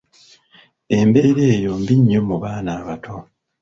[0.97, 3.15] Embeera eyo mbi nnyo mu baana abato.